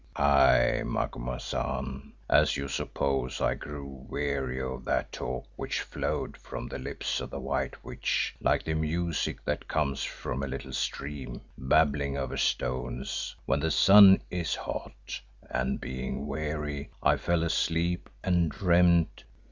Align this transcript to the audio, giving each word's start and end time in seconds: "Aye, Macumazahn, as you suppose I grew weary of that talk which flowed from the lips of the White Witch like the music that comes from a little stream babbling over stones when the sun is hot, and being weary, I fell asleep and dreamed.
"Aye, 0.15 0.81
Macumazahn, 0.83 2.13
as 2.27 2.57
you 2.57 2.67
suppose 2.67 3.39
I 3.39 3.53
grew 3.53 3.85
weary 3.85 4.59
of 4.59 4.83
that 4.85 5.11
talk 5.11 5.45
which 5.55 5.81
flowed 5.81 6.37
from 6.37 6.67
the 6.67 6.79
lips 6.79 7.21
of 7.21 7.29
the 7.29 7.39
White 7.39 7.83
Witch 7.85 8.33
like 8.41 8.63
the 8.63 8.73
music 8.73 9.45
that 9.45 9.67
comes 9.67 10.01
from 10.03 10.41
a 10.41 10.47
little 10.47 10.73
stream 10.73 11.39
babbling 11.55 12.17
over 12.17 12.35
stones 12.35 13.35
when 13.45 13.59
the 13.59 13.69
sun 13.69 14.23
is 14.31 14.55
hot, 14.55 15.21
and 15.47 15.79
being 15.79 16.25
weary, 16.25 16.89
I 17.03 17.17
fell 17.17 17.43
asleep 17.43 18.09
and 18.23 18.49
dreamed. 18.49 19.23